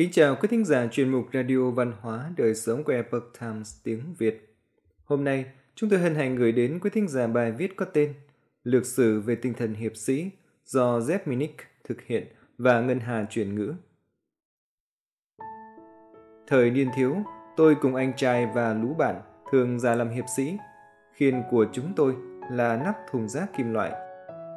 [0.00, 3.76] Kính chào quý thính giả chuyên mục Radio Văn hóa Đời sống của Epoch Times
[3.84, 4.56] tiếng Việt.
[5.04, 8.14] Hôm nay, chúng tôi hân hạnh gửi đến quý thính giả bài viết có tên
[8.64, 10.30] Lược sử về tinh thần hiệp sĩ
[10.64, 12.26] do Jeff Minnick thực hiện
[12.58, 13.74] và Ngân Hà chuyển ngữ.
[16.46, 17.16] Thời niên thiếu,
[17.56, 19.20] tôi cùng anh trai và lũ bạn
[19.52, 20.56] thường ra làm hiệp sĩ.
[21.12, 22.14] Khiên của chúng tôi
[22.50, 23.92] là nắp thùng rác kim loại.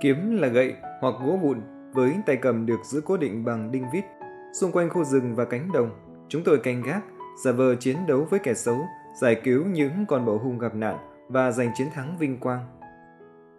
[0.02, 1.62] Kiếm là gậy hoặc gỗ vụn
[1.94, 4.04] với tay cầm được giữ cố định bằng đinh vít.
[4.54, 5.90] Xung quanh khu rừng và cánh đồng,
[6.30, 7.04] chúng tôi canh gác,
[7.44, 8.78] giả vờ chiến đấu với kẻ xấu,
[9.22, 10.98] giải cứu những con bọ hung gặp nạn
[11.30, 12.66] và giành chiến thắng vinh quang.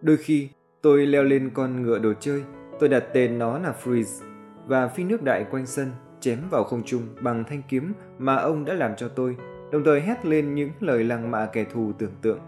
[0.01, 0.49] Đôi khi,
[0.83, 2.43] tôi leo lên con ngựa đồ chơi,
[2.81, 4.25] tôi đặt tên nó là Freeze
[4.67, 8.65] và phi nước đại quanh sân, chém vào không trung bằng thanh kiếm mà ông
[8.65, 9.37] đã làm cho tôi,
[9.73, 12.39] đồng thời hét lên những lời lăng mạ kẻ thù tưởng tượng.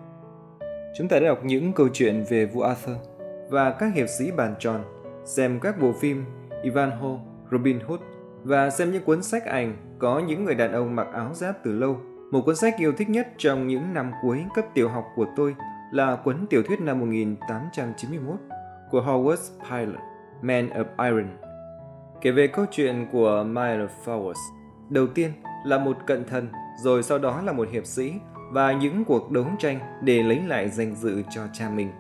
[0.99, 2.97] Chúng ta đã đọc những câu chuyện về vua Arthur
[3.51, 4.81] và các hiệp sĩ bàn tròn,
[5.25, 6.25] xem các bộ phim
[6.63, 7.19] Ivanhoe,
[7.51, 8.01] Robin Hood
[8.47, 11.73] và xem những cuốn sách ảnh có những người đàn ông mặc áo giáp từ
[11.73, 12.01] lâu.
[12.33, 15.55] Một cuốn sách yêu thích nhất trong những năm cuối cấp tiểu học của tôi
[15.93, 18.35] là cuốn tiểu thuyết năm 1891
[18.91, 19.37] của Howard
[19.71, 19.99] Pyle,
[20.43, 21.29] Man of Iron.
[22.21, 24.57] Kể về câu chuyện của Miles Fowers,
[24.91, 25.31] Đầu tiên
[25.65, 26.49] là một cận thần,
[26.83, 28.13] rồi sau đó là một hiệp sĩ
[28.53, 31.91] và những cuộc đấu tranh để lấy lại danh dự cho cha mình.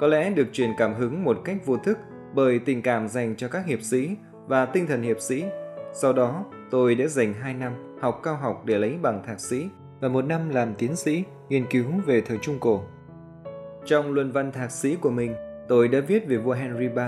[0.00, 1.98] Có lẽ được truyền cảm hứng một cách vô thức
[2.34, 5.44] bởi tình cảm dành cho các hiệp sĩ và tinh thần hiệp sĩ.
[5.92, 9.68] Sau đó, tôi đã dành 2 năm học cao học để lấy bằng thạc sĩ
[10.00, 12.82] và một năm làm tiến sĩ nghiên cứu về thời Trung Cổ.
[13.84, 15.34] Trong luận văn thạc sĩ của mình,
[15.68, 17.02] tôi đã viết về vua Henry III,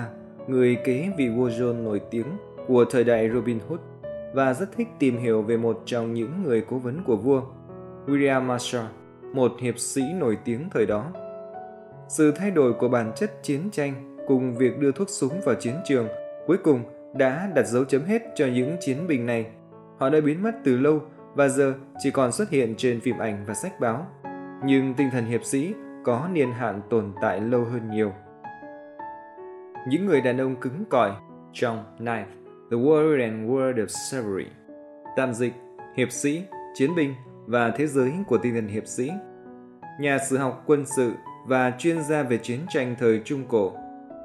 [0.47, 2.27] người kế vị vua John nổi tiếng
[2.67, 3.81] của thời đại Robin Hood
[4.35, 7.43] và rất thích tìm hiểu về một trong những người cố vấn của vua,
[8.07, 8.87] William Marshall,
[9.35, 11.13] một hiệp sĩ nổi tiếng thời đó.
[12.09, 15.75] Sự thay đổi của bản chất chiến tranh cùng việc đưa thuốc súng vào chiến
[15.85, 16.09] trường
[16.47, 16.83] cuối cùng
[17.15, 19.47] đã đặt dấu chấm hết cho những chiến binh này.
[19.99, 21.01] Họ đã biến mất từ lâu
[21.35, 24.07] và giờ chỉ còn xuất hiện trên phim ảnh và sách báo.
[24.65, 28.13] Nhưng tinh thần hiệp sĩ có niên hạn tồn tại lâu hơn nhiều.
[29.89, 31.13] Những người đàn ông cứng cỏi
[31.53, 32.25] trong Knife,
[32.71, 34.47] The World and World of Chivalry,
[35.17, 35.53] tạm dịch,
[35.97, 36.43] hiệp sĩ,
[36.75, 37.15] chiến binh
[37.47, 39.11] và thế giới của tinh thần hiệp sĩ.
[40.01, 41.13] Nhà sử học quân sự
[41.47, 43.73] và chuyên gia về chiến tranh thời Trung Cổ,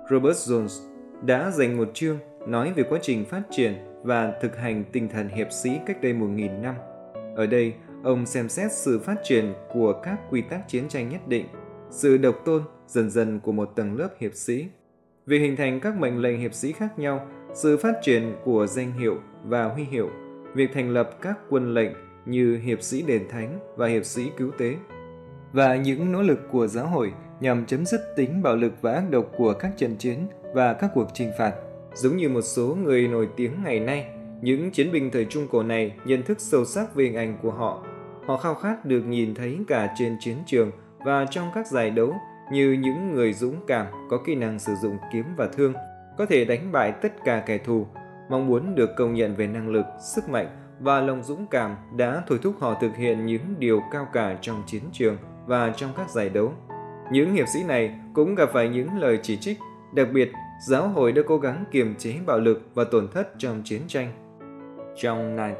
[0.09, 0.81] Robert Jones
[1.21, 2.17] đã dành một chương
[2.47, 3.73] nói về quá trình phát triển
[4.03, 6.75] và thực hành tinh thần hiệp sĩ cách đây 1.000 năm.
[7.35, 7.73] Ở đây,
[8.03, 11.45] ông xem xét sự phát triển của các quy tắc chiến tranh nhất định,
[11.89, 14.67] sự độc tôn dần dần của một tầng lớp hiệp sĩ,
[15.25, 18.91] việc hình thành các mệnh lệnh hiệp sĩ khác nhau, sự phát triển của danh
[18.91, 20.09] hiệu và huy hiệu,
[20.53, 21.91] việc thành lập các quân lệnh
[22.25, 24.75] như hiệp sĩ đền thánh và hiệp sĩ cứu tế,
[25.53, 29.03] và những nỗ lực của giáo hội nhằm chấm dứt tính bạo lực và ác
[29.09, 31.53] độc của các trận chiến và các cuộc trừng phạt.
[31.95, 34.05] Giống như một số người nổi tiếng ngày nay,
[34.41, 37.51] những chiến binh thời Trung Cổ này nhận thức sâu sắc về hình ảnh của
[37.51, 37.83] họ.
[38.25, 40.71] Họ khao khát được nhìn thấy cả trên chiến trường
[41.05, 42.13] và trong các giải đấu
[42.51, 45.73] như những người dũng cảm có kỹ năng sử dụng kiếm và thương,
[46.17, 47.87] có thể đánh bại tất cả kẻ thù,
[48.29, 49.85] mong muốn được công nhận về năng lực,
[50.15, 50.47] sức mạnh
[50.79, 54.63] và lòng dũng cảm đã thôi thúc họ thực hiện những điều cao cả trong
[54.67, 56.53] chiến trường và trong các giải đấu.
[57.11, 59.59] Những hiệp sĩ này cũng gặp phải những lời chỉ trích,
[59.95, 60.31] đặc biệt
[60.67, 64.11] giáo hội đã cố gắng kiềm chế bạo lực và tổn thất trong chiến tranh.
[64.95, 65.57] Trong Night,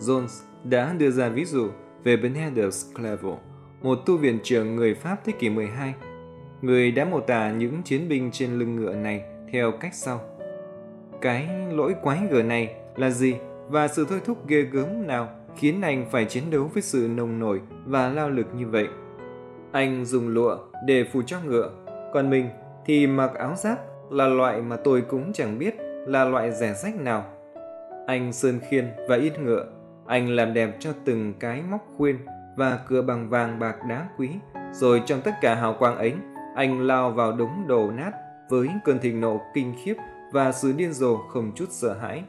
[0.00, 1.68] Jones đã đưa ra ví dụ
[2.04, 3.34] về Benedict Clavel,
[3.82, 5.94] một tu viện trưởng người Pháp thế kỷ 12.
[6.62, 9.22] Người đã mô tả những chiến binh trên lưng ngựa này
[9.52, 10.20] theo cách sau.
[11.20, 13.36] Cái lỗi quái gở này là gì
[13.68, 17.38] và sự thôi thúc ghê gớm nào khiến anh phải chiến đấu với sự nồng
[17.38, 18.88] nổi và lao lực như vậy?
[19.72, 21.70] Anh dùng lụa để phủ cho ngựa,
[22.12, 22.48] còn mình
[22.88, 23.78] thì mặc áo giáp
[24.10, 25.76] là loại mà tôi cũng chẳng biết
[26.06, 27.24] là loại rẻ rách nào.
[28.06, 29.66] Anh sơn khiên và ít ngựa,
[30.06, 32.18] anh làm đẹp cho từng cái móc khuyên
[32.56, 34.30] và cửa bằng vàng bạc đá quý,
[34.72, 36.14] rồi trong tất cả hào quang ấy,
[36.54, 38.10] anh lao vào đống đồ nát
[38.48, 39.94] với cơn thịnh nộ kinh khiếp
[40.32, 42.22] và sự điên rồ không chút sợ hãi.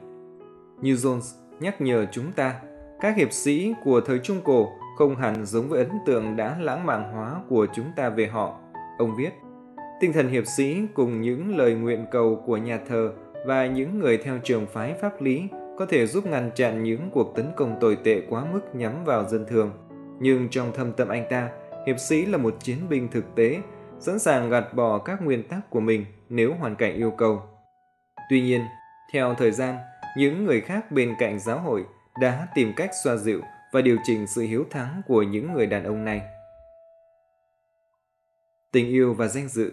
[0.82, 2.56] Như Jones nhắc nhở chúng ta,
[3.02, 6.86] các hiệp sĩ của thời Trung Cổ không hẳn giống với ấn tượng đã lãng
[6.86, 8.60] mạn hóa của chúng ta về họ.
[8.98, 9.32] Ông viết,
[10.00, 13.12] tinh thần hiệp sĩ cùng những lời nguyện cầu của nhà thờ
[13.46, 15.48] và những người theo trường phái pháp lý
[15.78, 19.30] có thể giúp ngăn chặn những cuộc tấn công tồi tệ quá mức nhắm vào
[19.30, 19.72] dân thường.
[20.20, 21.50] Nhưng trong thâm tâm anh ta,
[21.88, 23.60] hiệp sĩ là một chiến binh thực tế,
[24.00, 27.42] sẵn sàng gạt bỏ các nguyên tắc của mình nếu hoàn cảnh yêu cầu.
[28.30, 28.62] Tuy nhiên,
[29.14, 29.76] theo thời gian,
[30.18, 31.86] những người khác bên cạnh giáo hội
[32.22, 33.42] đã tìm cách xoa dịu
[33.74, 36.22] và điều chỉnh sự hiếu thắng của những người đàn ông này.
[38.72, 39.72] Tình yêu và danh dự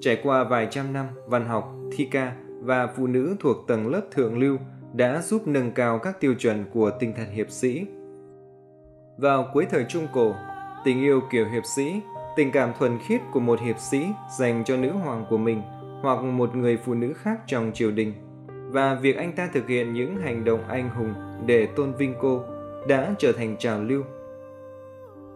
[0.00, 4.02] Trải qua vài trăm năm văn học, thi ca và phụ nữ thuộc tầng lớp
[4.10, 4.56] thượng lưu
[4.94, 7.86] đã giúp nâng cao các tiêu chuẩn của tinh thần hiệp sĩ.
[9.18, 10.34] Vào cuối thời Trung Cổ,
[10.84, 12.00] tình yêu kiểu hiệp sĩ,
[12.36, 14.06] tình cảm thuần khiết của một hiệp sĩ
[14.38, 15.62] dành cho nữ hoàng của mình
[16.02, 18.12] hoặc một người phụ nữ khác trong triều đình
[18.48, 21.14] và việc anh ta thực hiện những hành động anh hùng
[21.46, 22.42] để tôn vinh cô
[22.88, 24.02] đã trở thành trào lưu.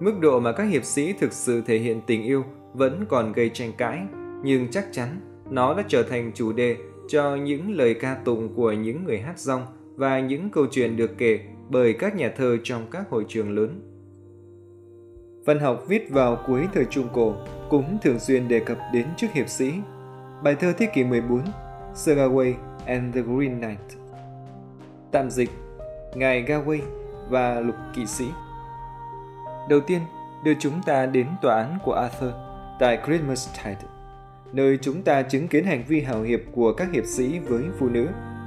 [0.00, 2.44] Mức độ mà các hiệp sĩ thực sự thể hiện tình yêu
[2.74, 3.98] vẫn còn gây tranh cãi,
[4.42, 5.20] nhưng chắc chắn
[5.50, 6.76] nó đã trở thành chủ đề
[7.08, 9.66] cho những lời ca tụng của những người hát rong
[9.96, 13.80] và những câu chuyện được kể bởi các nhà thơ trong các hội trường lớn.
[15.44, 17.34] Văn học viết vào cuối thời Trung Cổ
[17.70, 19.72] cũng thường xuyên đề cập đến chức hiệp sĩ.
[20.42, 21.42] Bài thơ thế kỷ 14,
[21.94, 22.54] Sir Gawain
[22.86, 24.00] and the Green Knight.
[25.12, 25.50] Tạm dịch,
[26.14, 26.82] Ngài Gawain
[27.28, 28.24] và Lục Kỵ Sĩ.
[29.68, 30.00] Đầu tiên,
[30.44, 32.30] đưa chúng ta đến tòa án của Arthur
[32.78, 33.88] tại Christmastide,
[34.52, 37.88] nơi chúng ta chứng kiến hành vi hào hiệp của các hiệp sĩ với phụ
[37.88, 38.06] nữ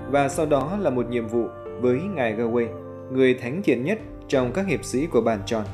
[0.09, 1.47] và sau đó là một nhiệm vụ
[1.81, 2.67] với Ngài Gawain,
[3.11, 5.65] người thánh thiện nhất trong các hiệp sĩ của bàn tròn.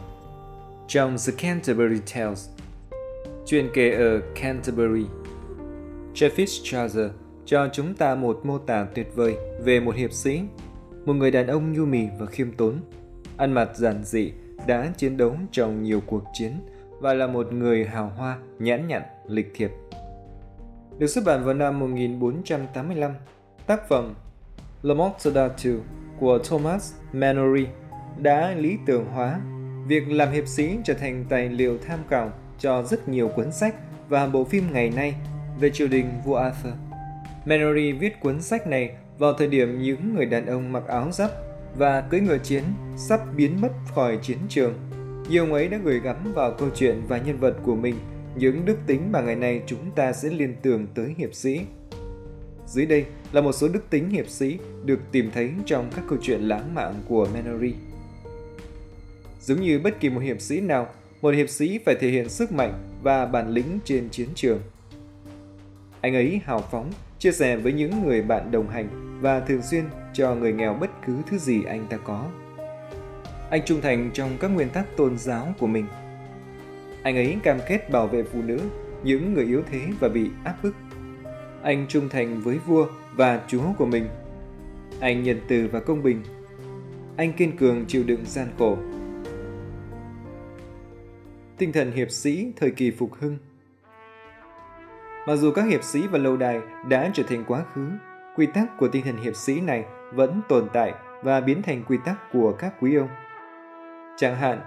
[0.87, 2.49] Trong The Canterbury Tales,
[3.45, 5.05] chuyện kể ở Canterbury,
[6.13, 7.11] Jeffis Chaucer
[7.45, 10.41] cho chúng ta một mô tả tuyệt vời về một hiệp sĩ,
[11.05, 12.75] một người đàn ông nhu mì và khiêm tốn,
[13.37, 14.31] ăn mặc giản dị,
[14.67, 16.51] đã chiến đấu trong nhiều cuộc chiến
[16.99, 19.71] và là một người hào hoa, nhãn nhặn, lịch thiệp.
[20.97, 23.11] Được xuất bản vào năm 1485,
[23.67, 24.13] tác phẩm
[24.81, 25.79] La Morte d'Arthur
[26.19, 27.67] của Thomas Manory
[28.17, 29.39] đã lý tưởng hóa
[29.87, 33.75] việc làm hiệp sĩ trở thành tài liệu tham khảo cho rất nhiều cuốn sách
[34.09, 35.15] và bộ phim ngày nay
[35.59, 36.73] về triều đình vua Arthur.
[37.45, 41.31] Manory viết cuốn sách này vào thời điểm những người đàn ông mặc áo giáp
[41.77, 42.63] và cưỡi ngựa chiến
[42.97, 44.73] sắp biến mất khỏi chiến trường.
[45.29, 47.95] Nhiều ông ấy đã gửi gắm vào câu chuyện và nhân vật của mình
[48.35, 51.61] những đức tính mà ngày nay chúng ta sẽ liên tưởng tới hiệp sĩ.
[52.67, 56.17] Dưới đây là một số đức tính hiệp sĩ được tìm thấy trong các câu
[56.21, 57.73] chuyện lãng mạn của Menory.
[59.41, 60.87] Giống như bất kỳ một hiệp sĩ nào,
[61.21, 62.73] một hiệp sĩ phải thể hiện sức mạnh
[63.03, 64.61] và bản lĩnh trên chiến trường.
[66.01, 69.83] Anh ấy hào phóng, chia sẻ với những người bạn đồng hành và thường xuyên
[70.13, 72.25] cho người nghèo bất cứ thứ gì anh ta có.
[73.49, 75.85] Anh trung thành trong các nguyên tắc tôn giáo của mình.
[77.03, 78.59] Anh ấy cam kết bảo vệ phụ nữ,
[79.03, 80.75] những người yếu thế và bị áp bức.
[81.63, 84.07] Anh trung thành với vua và chúa của mình.
[84.99, 86.23] Anh nhân từ và công bình.
[87.17, 88.77] Anh kiên cường chịu đựng gian khổ.
[91.57, 93.37] Tinh thần hiệp sĩ thời kỳ phục hưng
[95.27, 97.87] Mặc dù các hiệp sĩ và lâu đài đã trở thành quá khứ,
[98.35, 101.97] quy tắc của tinh thần hiệp sĩ này vẫn tồn tại và biến thành quy
[102.05, 103.09] tắc của các quý ông.
[104.17, 104.59] Chẳng hạn,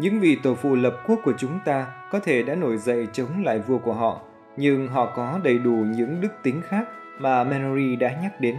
[0.00, 3.44] những vị tổ phụ lập quốc của chúng ta có thể đã nổi dậy chống
[3.44, 4.20] lại vua của họ,
[4.56, 6.84] nhưng họ có đầy đủ những đức tính khác
[7.18, 8.56] mà Manory đã nhắc đến.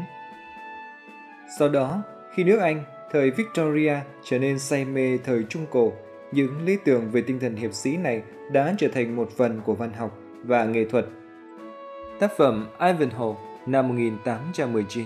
[1.59, 2.01] Sau đó,
[2.33, 5.94] khi nước Anh, thời Victoria trở nên say mê thời Trung Cổ,
[6.31, 8.21] những lý tưởng về tinh thần hiệp sĩ này
[8.51, 11.06] đã trở thành một phần của văn học và nghệ thuật.
[12.19, 15.06] Tác phẩm Ivanhoe năm 1819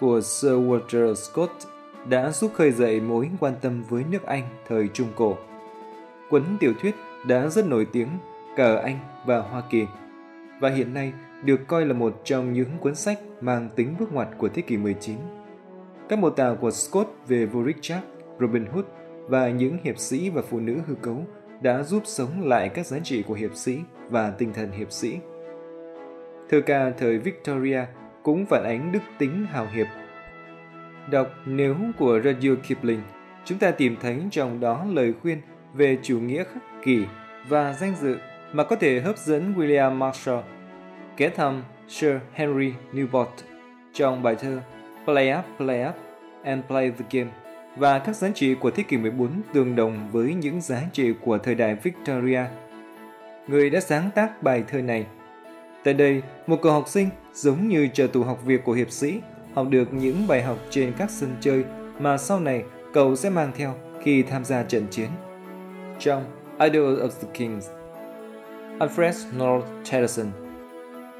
[0.00, 1.52] của Sir Walter Scott
[2.08, 5.36] đã giúp khơi dậy mối quan tâm với nước Anh thời Trung Cổ.
[6.30, 6.94] Cuốn tiểu thuyết
[7.26, 8.08] đã rất nổi tiếng
[8.56, 9.86] cả ở Anh và Hoa Kỳ
[10.60, 11.12] và hiện nay
[11.44, 14.76] được coi là một trong những cuốn sách mang tính bước ngoặt của thế kỷ
[14.76, 15.16] 19.
[16.08, 18.06] Các mô tả của Scott về vua Richard,
[18.40, 18.84] Robin Hood
[19.28, 21.24] và những hiệp sĩ và phụ nữ hư cấu
[21.62, 23.78] đã giúp sống lại các giá trị của hiệp sĩ
[24.10, 25.18] và tinh thần hiệp sĩ.
[26.48, 27.84] Thơ ca thời Victoria
[28.22, 29.86] cũng phản ánh đức tính hào hiệp.
[31.10, 33.02] Đọc Nếu của Rudyard Kipling,
[33.44, 35.40] chúng ta tìm thấy trong đó lời khuyên
[35.74, 37.04] về chủ nghĩa khắc kỷ
[37.48, 38.16] và danh dự
[38.52, 40.40] mà có thể hấp dẫn William Marshall,
[41.16, 43.26] ghé thăm Sir Henry Newport
[43.92, 44.60] trong bài thơ
[45.04, 45.94] Play Up, Play Up
[46.44, 47.30] and Play the Game
[47.76, 51.38] và các giá trị của thế kỷ 14 tương đồng với những giá trị của
[51.38, 52.44] thời đại Victoria.
[53.48, 55.06] Người đã sáng tác bài thơ này
[55.84, 59.20] Tại đây, một cậu học sinh giống như trợ tù học việc của hiệp sĩ,
[59.54, 61.64] học được những bài học trên các sân chơi
[61.98, 65.08] mà sau này cậu sẽ mang theo khi tham gia trận chiến.
[65.98, 66.24] Trong
[66.58, 67.68] Idol of the Kings,
[68.78, 70.26] Alfred North Tennyson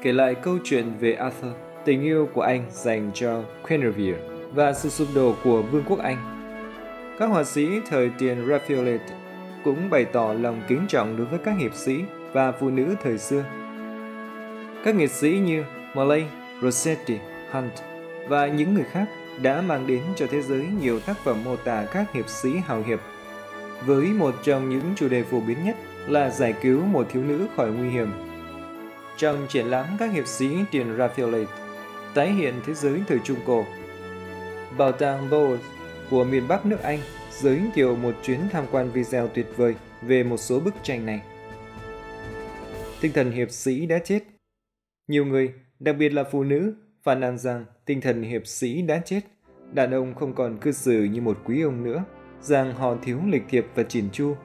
[0.01, 1.51] kể lại câu chuyện về Arthur,
[1.85, 4.19] tình yêu của anh dành cho Guinevere
[4.53, 6.17] và sự sụp đổ của Vương quốc Anh.
[7.19, 9.05] Các họa sĩ thời tiền Raphaelite
[9.63, 11.99] cũng bày tỏ lòng kính trọng đối với các hiệp sĩ
[12.33, 13.43] và phụ nữ thời xưa
[14.83, 16.25] các nghệ sĩ như Malay,
[16.61, 17.17] Rossetti,
[17.51, 17.71] Hunt
[18.27, 19.05] và những người khác
[19.41, 22.83] đã mang đến cho thế giới nhiều tác phẩm mô tả các hiệp sĩ hào
[22.83, 22.99] hiệp.
[23.85, 25.75] Với một trong những chủ đề phổ biến nhất
[26.07, 28.11] là giải cứu một thiếu nữ khỏi nguy hiểm.
[29.17, 31.51] Trong triển lãm các hiệp sĩ tiền Raphaelite,
[32.13, 33.65] tái hiện thế giới thời Trung Cổ.
[34.77, 35.57] Bảo tàng Bowes
[36.09, 36.99] của miền Bắc nước Anh
[37.31, 41.21] giới thiệu một chuyến tham quan video tuyệt vời về một số bức tranh này.
[43.01, 44.19] Tinh thần hiệp sĩ đã chết.
[45.11, 49.01] Nhiều người, đặc biệt là phụ nữ, phàn nàn rằng tinh thần hiệp sĩ đã
[49.05, 49.21] chết.
[49.73, 52.03] Đàn ông không còn cư xử như một quý ông nữa,
[52.41, 54.35] rằng họ thiếu lịch thiệp và chỉn chu.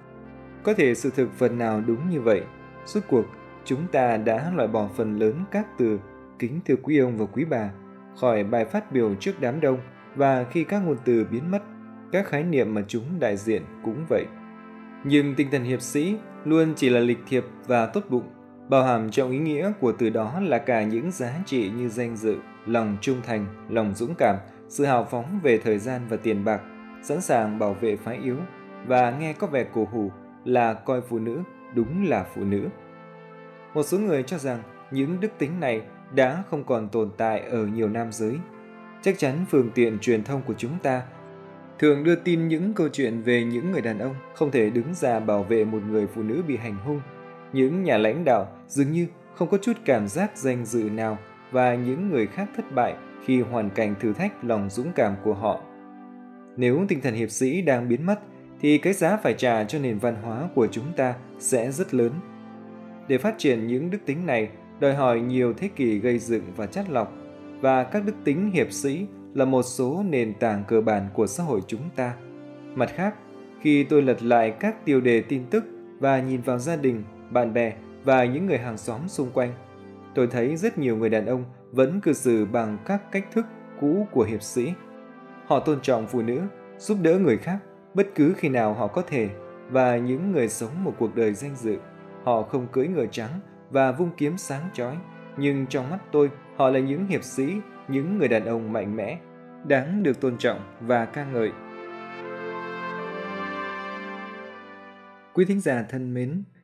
[0.63, 2.43] Có thể sự thực phần nào đúng như vậy.
[2.87, 3.25] Suốt cuộc,
[3.65, 5.99] chúng ta đã loại bỏ phần lớn các từ
[6.39, 7.71] kính thưa quý ông và quý bà
[8.21, 9.79] khỏi bài phát biểu trước đám đông
[10.15, 11.63] và khi các ngôn từ biến mất,
[12.13, 14.25] các khái niệm mà chúng đại diện cũng vậy.
[15.05, 18.29] Nhưng tinh thần hiệp sĩ luôn chỉ là lịch thiệp và tốt bụng,
[18.69, 22.17] bao hàm trong ý nghĩa của từ đó là cả những giá trị như danh
[22.17, 24.37] dự, lòng trung thành, lòng dũng cảm,
[24.69, 26.61] sự hào phóng về thời gian và tiền bạc,
[27.03, 28.37] sẵn sàng bảo vệ phái yếu
[28.87, 30.11] và nghe có vẻ cổ hủ
[30.45, 31.43] là coi phụ nữ
[31.75, 32.69] đúng là phụ nữ.
[33.75, 35.83] Một số người cho rằng những đức tính này
[36.15, 38.37] đã không còn tồn tại ở nhiều nam giới.
[39.03, 41.03] Chắc chắn phương tiện truyền thông của chúng ta
[41.79, 45.21] thường đưa tin những câu chuyện về những người đàn ông không thể đứng ra
[45.21, 47.01] bảo vệ một người phụ nữ bị hành hung.
[47.57, 51.19] Những nhà lãnh đạo dường như không có chút cảm giác danh dự nào
[51.51, 52.95] và những người khác thất bại
[53.25, 55.61] khi hoàn cảnh thử thách lòng dũng cảm của họ.
[56.57, 58.21] Nếu tinh thần hiệp sĩ đang biến mất
[58.61, 62.13] thì cái giá phải trả cho nền văn hóa của chúng ta sẽ rất lớn.
[63.09, 64.49] Để phát triển những đức tính này
[64.81, 67.13] đòi hỏi nhiều thế kỷ gây dựng và chắt lọc,
[67.61, 71.45] và các đức tính hiệp sĩ là một số nền tảng cơ bản của xã
[71.45, 72.15] hội chúng ta.
[72.75, 73.15] Mặt khác,
[73.61, 75.65] khi tôi lật lại các tiêu đề tin tức
[75.99, 77.73] và nhìn vào gia đình, bạn bè
[78.05, 79.53] và những người hàng xóm xung quanh,
[80.15, 83.47] tôi thấy rất nhiều người đàn ông vẫn cư xử bằng các cách thức
[83.81, 84.73] cũ của hiệp sĩ.
[85.47, 86.41] Họ tôn trọng phụ nữ,
[86.79, 87.59] giúp đỡ người khác
[87.95, 89.29] bất cứ khi nào họ có thể
[89.71, 91.77] và những người sống một cuộc đời danh dự.
[92.25, 93.41] Họ không cưỡi ngựa trắng
[93.71, 94.97] và vung kiếm sáng chói,
[95.37, 97.55] nhưng trong mắt tôi, họ là những hiệp sĩ,
[97.89, 99.19] những người đàn ông mạnh mẽ,
[99.67, 101.53] đáng được tôn trọng và ca ngợi.
[105.35, 106.43] Quý thính giả thân mến,